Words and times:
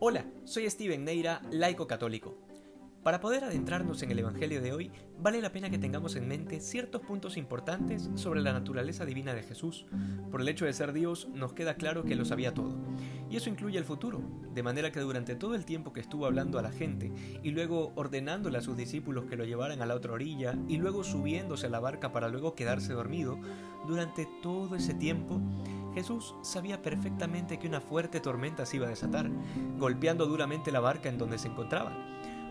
Hola, 0.00 0.24
soy 0.44 0.70
Steven 0.70 1.04
Neira, 1.04 1.42
laico 1.50 1.88
católico. 1.88 2.36
Para 3.02 3.18
poder 3.18 3.42
adentrarnos 3.42 4.00
en 4.04 4.12
el 4.12 4.20
Evangelio 4.20 4.62
de 4.62 4.72
hoy, 4.72 4.92
vale 5.18 5.40
la 5.40 5.50
pena 5.50 5.70
que 5.70 5.78
tengamos 5.78 6.14
en 6.14 6.28
mente 6.28 6.60
ciertos 6.60 7.02
puntos 7.02 7.36
importantes 7.36 8.08
sobre 8.14 8.40
la 8.40 8.52
naturaleza 8.52 9.04
divina 9.04 9.34
de 9.34 9.42
Jesús. 9.42 9.86
Por 10.30 10.40
el 10.40 10.48
hecho 10.48 10.66
de 10.66 10.72
ser 10.72 10.92
Dios, 10.92 11.26
nos 11.34 11.52
queda 11.52 11.74
claro 11.74 12.04
que 12.04 12.14
lo 12.14 12.24
sabía 12.24 12.54
todo. 12.54 12.76
Y 13.28 13.36
eso 13.36 13.50
incluye 13.50 13.76
el 13.76 13.84
futuro, 13.84 14.22
de 14.54 14.62
manera 14.62 14.92
que 14.92 15.00
durante 15.00 15.34
todo 15.34 15.56
el 15.56 15.64
tiempo 15.64 15.92
que 15.92 16.00
estuvo 16.00 16.26
hablando 16.26 16.60
a 16.60 16.62
la 16.62 16.70
gente, 16.70 17.10
y 17.42 17.50
luego 17.50 17.90
ordenándole 17.96 18.58
a 18.58 18.62
sus 18.62 18.76
discípulos 18.76 19.24
que 19.24 19.36
lo 19.36 19.46
llevaran 19.46 19.82
a 19.82 19.86
la 19.86 19.96
otra 19.96 20.12
orilla, 20.12 20.56
y 20.68 20.76
luego 20.76 21.02
subiéndose 21.02 21.66
a 21.66 21.70
la 21.70 21.80
barca 21.80 22.12
para 22.12 22.28
luego 22.28 22.54
quedarse 22.54 22.92
dormido, 22.92 23.36
durante 23.88 24.28
todo 24.42 24.76
ese 24.76 24.94
tiempo, 24.94 25.40
Jesús 25.98 26.36
sabía 26.42 26.80
perfectamente 26.80 27.58
que 27.58 27.66
una 27.66 27.80
fuerte 27.80 28.20
tormenta 28.20 28.64
se 28.64 28.76
iba 28.76 28.86
a 28.86 28.90
desatar, 28.90 29.28
golpeando 29.78 30.26
duramente 30.26 30.70
la 30.70 30.78
barca 30.78 31.08
en 31.08 31.18
donde 31.18 31.38
se 31.38 31.48
encontraba. 31.48 31.92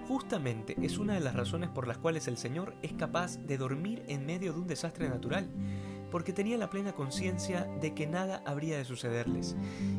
Justamente 0.06 0.76
es 0.82 0.98
una 0.98 1.14
de 1.14 1.22
las 1.22 1.34
razones 1.34 1.70
por 1.70 1.88
las 1.88 1.98
cuales 1.98 2.28
el 2.28 2.38
Señor 2.38 2.76
es 2.82 2.92
capaz 2.92 3.38
de 3.38 3.58
dormir 3.58 4.04
en 4.10 4.26
medio 4.26 4.52
de 4.52 4.60
un 4.60 4.68
desastre 4.68 5.08
natural 5.08 5.50
porque 6.12 6.34
tenía 6.34 6.58
la 6.58 6.70
plena 6.70 6.94
conciencia 6.94 7.66
de 7.82 7.94
que 7.94 8.08
nada 8.08 8.42
habría 8.46 8.78
de 8.78 8.86
sucederles. 8.86 9.56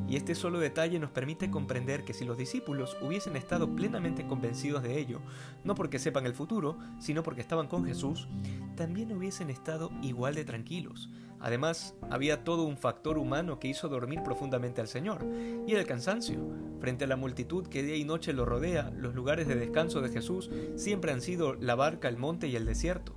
Y 0.08 0.16
este 0.16 0.34
solo 0.34 0.58
detalle 0.58 0.98
nos 0.98 1.10
permite 1.10 1.50
comprender 1.50 2.04
que 2.04 2.14
si 2.14 2.24
los 2.24 2.38
discípulos 2.38 2.96
hubiesen 3.02 3.36
estado 3.36 3.74
plenamente 3.74 4.26
convencidos 4.26 4.82
de 4.82 4.98
ello, 4.98 5.20
no 5.64 5.74
porque 5.74 5.98
sepan 5.98 6.26
el 6.26 6.34
futuro, 6.34 6.78
sino 6.98 7.22
porque 7.22 7.40
estaban 7.40 7.68
con 7.68 7.84
Jesús, 7.84 8.28
también 8.76 9.12
hubiesen 9.12 9.50
estado 9.50 9.90
igual 10.02 10.34
de 10.34 10.44
tranquilos. 10.44 11.10
Además, 11.40 11.94
había 12.10 12.44
todo 12.44 12.64
un 12.64 12.76
factor 12.76 13.18
humano 13.18 13.58
que 13.58 13.68
hizo 13.68 13.88
dormir 13.88 14.22
profundamente 14.22 14.80
al 14.80 14.88
Señor, 14.88 15.24
y 15.66 15.70
era 15.70 15.80
el 15.80 15.86
cansancio. 15.86 16.40
Frente 16.80 17.04
a 17.04 17.08
la 17.08 17.16
multitud 17.16 17.66
que 17.66 17.82
día 17.82 17.96
y 17.96 18.04
noche 18.04 18.32
lo 18.32 18.44
rodea, 18.44 18.90
los 18.96 19.14
lugares 19.14 19.48
de 19.48 19.56
descanso 19.56 20.00
de 20.00 20.10
Jesús 20.10 20.50
siempre 20.76 21.12
han 21.12 21.20
sido 21.20 21.54
la 21.54 21.74
barca, 21.74 22.08
el 22.08 22.16
monte 22.16 22.48
y 22.48 22.56
el 22.56 22.66
desierto. 22.66 23.14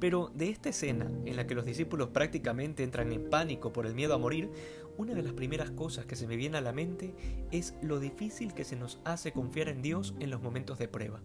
Pero 0.00 0.30
de 0.34 0.48
esta 0.48 0.68
escena, 0.68 1.10
en 1.24 1.36
la 1.36 1.46
que 1.46 1.54
los 1.54 1.64
discípulos 1.64 2.10
prácticamente 2.10 2.84
entran 2.84 3.12
en 3.12 3.28
pánico 3.28 3.72
por 3.72 3.86
el 3.86 3.94
miedo 3.94 4.14
a 4.14 4.18
morir, 4.18 4.50
una 4.96 5.14
de 5.14 5.22
las 5.22 5.32
primeras 5.32 5.70
cosas 5.70 6.06
que 6.06 6.16
se 6.16 6.26
me 6.26 6.36
viene 6.36 6.58
a 6.58 6.60
la 6.60 6.72
mente 6.72 7.14
es 7.50 7.74
lo 7.82 7.98
difícil 7.98 8.54
que 8.54 8.64
se 8.64 8.76
nos 8.76 9.00
hace 9.04 9.32
confiar 9.32 9.68
en 9.68 9.82
Dios 9.82 10.14
en 10.20 10.30
los 10.30 10.40
momentos 10.40 10.78
de 10.78 10.88
prueba. 10.88 11.20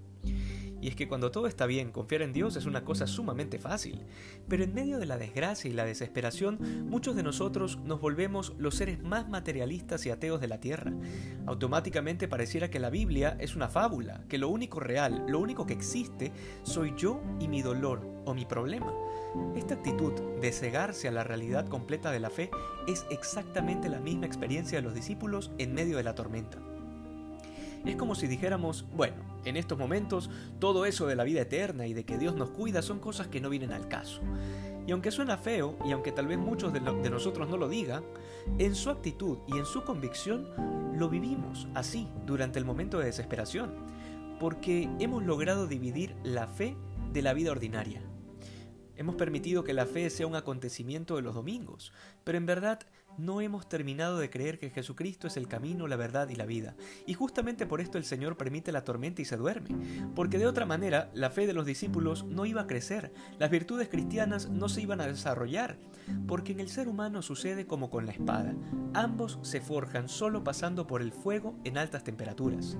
Y 0.83 0.89
es 0.89 0.97
que 0.97 1.07
cuando 1.07 1.31
todo 1.31 1.47
está 1.47 1.65
bien, 1.65 1.93
confiar 1.93 2.23
en 2.23 2.33
Dios 2.33 2.57
es 2.57 2.65
una 2.65 2.83
cosa 2.83 3.07
sumamente 3.07 3.57
fácil. 3.57 4.01
Pero 4.49 4.65
en 4.65 4.73
medio 4.73 4.99
de 4.99 5.05
la 5.05 5.17
desgracia 5.17 5.69
y 5.69 5.73
la 5.73 5.85
desesperación, 5.85 6.89
muchos 6.89 7.15
de 7.15 7.23
nosotros 7.23 7.79
nos 7.85 8.01
volvemos 8.01 8.53
los 8.57 8.75
seres 8.75 9.01
más 9.01 9.29
materialistas 9.29 10.05
y 10.05 10.09
ateos 10.09 10.41
de 10.41 10.49
la 10.49 10.59
tierra. 10.59 10.91
Automáticamente 11.45 12.27
pareciera 12.27 12.69
que 12.69 12.81
la 12.81 12.89
Biblia 12.89 13.37
es 13.39 13.55
una 13.55 13.69
fábula, 13.69 14.25
que 14.27 14.37
lo 14.37 14.49
único 14.49 14.81
real, 14.81 15.23
lo 15.29 15.39
único 15.39 15.65
que 15.65 15.71
existe, 15.71 16.33
soy 16.63 16.93
yo 16.97 17.21
y 17.39 17.47
mi 17.47 17.61
dolor 17.61 18.05
o 18.25 18.33
mi 18.33 18.43
problema. 18.43 18.93
Esta 19.55 19.75
actitud 19.75 20.11
de 20.41 20.51
cegarse 20.51 21.07
a 21.07 21.13
la 21.13 21.23
realidad 21.23 21.65
completa 21.69 22.11
de 22.11 22.19
la 22.19 22.29
fe 22.29 22.51
es 22.89 23.05
exactamente 23.09 23.87
la 23.87 24.01
misma 24.01 24.25
experiencia 24.25 24.79
de 24.79 24.81
los 24.81 24.93
discípulos 24.93 25.49
en 25.59 25.73
medio 25.73 25.95
de 25.95 26.03
la 26.03 26.13
tormenta. 26.13 26.72
Es 27.85 27.95
como 27.95 28.15
si 28.15 28.27
dijéramos, 28.27 28.85
bueno, 28.95 29.15
en 29.45 29.57
estos 29.57 29.77
momentos 29.77 30.29
todo 30.59 30.85
eso 30.85 31.05
de 31.07 31.15
la 31.15 31.23
vida 31.23 31.41
eterna 31.41 31.85
y 31.85 31.93
de 31.93 32.05
que 32.05 32.17
Dios 32.17 32.35
nos 32.35 32.51
cuida 32.51 32.81
son 32.81 32.99
cosas 32.99 33.27
que 33.27 33.41
no 33.41 33.49
vienen 33.49 33.73
al 33.73 33.87
caso. 33.87 34.21
Y 34.87 34.91
aunque 34.91 35.11
suena 35.11 35.37
feo, 35.37 35.77
y 35.85 35.91
aunque 35.91 36.11
tal 36.11 36.27
vez 36.27 36.37
muchos 36.37 36.73
de, 36.73 36.79
nosotros 36.81 37.49
no 37.49 37.57
lo 37.57 37.69
digan, 37.69 38.03
en 38.57 38.75
su 38.75 38.89
actitud 38.89 39.37
y 39.47 39.57
en 39.57 39.65
su 39.65 39.83
convicción 39.83 40.49
lo 40.97 41.09
vivimos 41.09 41.67
así 41.73 42.07
durante 42.25 42.59
el 42.59 42.65
momento 42.65 42.99
de 42.99 43.05
desesperación, 43.05 43.73
porque 44.39 44.89
hemos 44.99 45.23
logrado 45.23 45.67
dividir 45.67 46.15
la 46.23 46.47
fe 46.47 46.75
de 47.13 47.21
la 47.21 47.33
vida 47.33 47.51
ordinaria. 47.51 48.01
Hemos 49.03 49.15
permitido 49.15 49.65
que 49.65 49.73
la 49.73 49.85
fe 49.85 50.09
sea 50.09 50.27
un 50.27 50.35
acontecimiento 50.37 51.17
de 51.17 51.21
los 51.21 51.35
domingos, 51.35 51.91
pero 52.23 52.37
en 52.37 52.45
verdad 52.45 52.79
no 53.17 53.41
hemos 53.41 53.67
terminado 53.67 54.17
de 54.17 54.29
creer 54.29 54.57
que 54.57 54.69
Jesucristo 54.69 55.27
es 55.27 55.35
el 55.35 55.49
camino, 55.49 55.89
la 55.89 55.97
verdad 55.97 56.29
y 56.29 56.35
la 56.35 56.45
vida. 56.45 56.77
Y 57.05 57.13
justamente 57.13 57.65
por 57.65 57.81
esto 57.81 57.97
el 57.97 58.05
Señor 58.05 58.37
permite 58.37 58.71
la 58.71 58.85
tormenta 58.85 59.21
y 59.21 59.25
se 59.25 59.35
duerme, 59.35 59.75
porque 60.15 60.37
de 60.37 60.47
otra 60.47 60.65
manera 60.65 61.11
la 61.13 61.31
fe 61.31 61.45
de 61.45 61.51
los 61.51 61.65
discípulos 61.65 62.23
no 62.23 62.45
iba 62.45 62.61
a 62.61 62.67
crecer, 62.67 63.11
las 63.39 63.51
virtudes 63.51 63.89
cristianas 63.89 64.49
no 64.49 64.69
se 64.69 64.81
iban 64.81 65.01
a 65.01 65.07
desarrollar, 65.07 65.75
porque 66.25 66.53
en 66.53 66.61
el 66.61 66.69
ser 66.69 66.87
humano 66.87 67.21
sucede 67.21 67.67
como 67.67 67.89
con 67.89 68.05
la 68.05 68.13
espada, 68.13 68.55
ambos 68.93 69.37
se 69.41 69.59
forjan 69.59 70.07
solo 70.07 70.45
pasando 70.45 70.87
por 70.87 71.01
el 71.01 71.11
fuego 71.11 71.59
en 71.65 71.77
altas 71.77 72.05
temperaturas. 72.05 72.77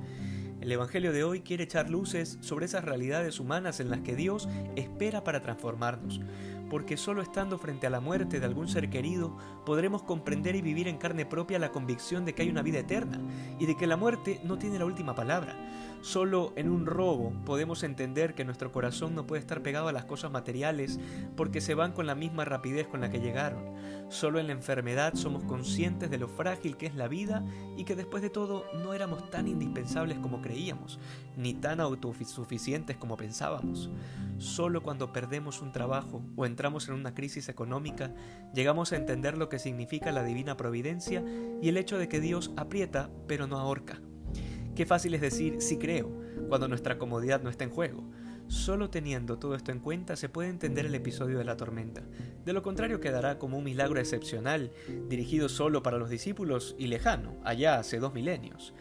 El 0.64 0.72
Evangelio 0.72 1.12
de 1.12 1.26
hoy 1.26 1.42
quiere 1.42 1.66
echar 1.66 1.90
luces 1.90 2.38
sobre 2.40 2.68
esas 2.68 2.86
realidades 2.86 3.42
humanas 3.42 3.82
en 3.82 3.90
las 3.90 4.00
que 4.00 4.16
Dios 4.16 4.48
espera 4.78 5.22
para 5.22 5.42
transformarnos, 5.42 6.22
porque 6.74 6.98
solo 6.98 7.22
estando 7.22 7.60
frente 7.60 7.86
a 7.86 7.92
la 7.92 8.00
muerte 8.00 8.40
de 8.40 8.48
algún 8.48 8.68
ser 8.68 8.90
querido 8.90 9.38
podremos 9.64 10.02
comprender 10.02 10.56
y 10.56 10.64
vivir 10.64 10.88
en 10.88 10.98
carne 10.98 11.24
propia 11.24 11.60
la 11.60 11.72
convicción 11.72 12.26
de 12.26 12.34
que 12.34 12.42
hay 12.42 12.50
una 12.50 12.64
vida 12.64 12.80
eterna 12.80 13.22
y 13.60 13.68
de 13.68 13.78
que 13.78 13.86
la 13.86 13.96
muerte 13.96 14.42
no 14.44 14.58
tiene 14.58 14.80
la 14.80 14.86
última 14.86 15.14
palabra. 15.14 15.56
Solo 16.02 16.52
en 16.56 16.72
un 16.72 16.88
robo 16.88 17.32
podemos 17.46 17.84
entender 17.84 18.34
que 18.34 18.44
nuestro 18.44 18.72
corazón 18.72 19.14
no 19.14 19.28
puede 19.28 19.42
estar 19.42 19.62
pegado 19.62 19.88
a 19.88 19.92
las 19.92 20.06
cosas 20.06 20.32
materiales 20.32 21.00
porque 21.38 21.62
se 21.62 21.76
van 21.76 21.92
con 21.92 22.08
la 22.08 22.16
misma 22.16 22.44
rapidez 22.44 22.88
con 22.88 23.02
la 23.02 23.12
que 23.12 23.22
llegaron. 23.22 23.72
Solo 24.10 24.40
en 24.40 24.48
la 24.48 24.54
enfermedad 24.54 25.14
somos 25.14 25.44
conscientes 25.44 26.10
de 26.10 26.18
lo 26.18 26.28
frágil 26.28 26.76
que 26.76 26.88
es 26.88 26.96
la 26.96 27.08
vida 27.08 27.46
y 27.78 27.84
que 27.84 27.96
después 27.96 28.22
de 28.24 28.32
todo 28.32 28.66
no 28.74 28.94
éramos 28.94 29.30
tan 29.30 29.48
indispensables 29.48 30.18
como 30.20 30.42
creíamos, 30.42 31.00
ni 31.38 31.54
tan 31.54 31.80
autosuficientes 31.80 32.98
como 32.98 33.16
pensábamos. 33.16 33.90
Solo 34.40 34.84
cuando 34.84 35.14
perdemos 35.14 35.62
un 35.62 35.72
trabajo 35.72 36.22
o 36.36 36.46
entramos 36.46 36.63
en 36.64 36.94
una 36.94 37.14
crisis 37.14 37.50
económica, 37.50 38.14
llegamos 38.54 38.94
a 38.94 38.96
entender 38.96 39.38
lo 39.38 39.50
que 39.50 39.60
significa 39.60 40.14
la 40.14 40.24
divina 40.24 40.56
providencia 40.56 41.22
y 41.62 41.68
el 41.68 41.76
hecho 41.76 41.98
de 41.98 42.08
que 42.08 42.22
Dios 42.22 42.52
aprieta 42.56 43.10
pero 43.28 43.48
no 43.48 43.60
ahorca. 43.60 44.00
Qué 44.74 44.86
fácil 44.86 45.14
es 45.14 45.22
decir 45.22 45.58
sí 45.60 45.78
creo, 45.78 46.10
cuando 46.48 46.70
nuestra 46.70 46.98
comodidad 46.98 47.44
no 47.44 47.50
está 47.50 47.66
en 47.66 47.70
juego. 47.70 48.10
Solo 48.48 48.90
teniendo 48.90 49.40
todo 49.40 49.56
esto 49.56 49.72
en 49.72 49.80
cuenta 49.80 50.16
se 50.16 50.30
puede 50.30 50.50
entender 50.50 50.86
el 50.86 50.96
episodio 50.96 51.38
de 51.38 51.44
la 51.44 51.58
tormenta. 51.58 52.04
De 52.46 52.54
lo 52.54 52.62
contrario 52.62 53.02
quedará 53.02 53.38
como 53.40 53.58
un 53.58 53.66
milagro 53.66 54.00
excepcional, 54.00 54.72
dirigido 55.10 55.50
solo 55.50 55.84
para 55.84 55.98
los 55.98 56.10
discípulos 56.10 56.76
y 56.78 56.88
lejano, 56.88 57.38
allá 57.44 57.78
hace 57.78 58.00
dos 58.00 58.14
milenios. 58.14 58.74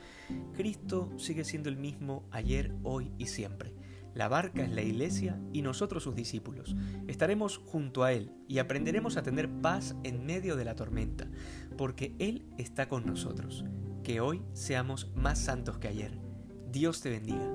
Cristo 0.55 1.11
sigue 1.17 1.45
siendo 1.45 1.69
el 1.69 1.77
mismo 1.77 2.29
ayer, 2.31 2.73
hoy 2.85 3.11
y 3.19 3.27
siempre. 3.27 3.73
La 4.15 4.29
barca 4.29 4.63
es 4.63 4.71
la 4.71 4.83
iglesia 4.83 5.41
y 5.53 5.63
nosotros 5.63 6.03
sus 6.03 6.15
discípulos. 6.15 6.77
Estaremos 7.09 7.59
junto 7.59 8.05
a 8.05 8.13
Él 8.13 8.33
y 8.49 8.59
aprenderemos 8.59 9.17
a 9.17 9.23
tener 9.23 9.49
paz 9.49 9.97
en 10.05 10.27
medio 10.27 10.57
de 10.57 10.65
la 10.65 10.75
tormenta, 10.75 11.29
porque 11.77 12.15
Él 12.19 12.45
está 12.59 12.89
con 12.89 13.07
nosotros 13.07 13.65
que 14.03 14.21
hoy 14.21 14.43
seamos 14.53 15.11
más 15.15 15.39
santos 15.39 15.79
que 15.79 15.89
ayer. 15.89 16.19
Dios 16.71 17.01
te 17.01 17.11
bendiga. 17.11 17.49